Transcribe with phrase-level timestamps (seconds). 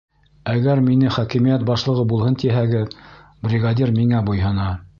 [0.53, 2.95] Әгәр мине хакимиәт башлығы булһын тиһәгеҙ,
[3.49, 4.71] бригадир миңә буйһона.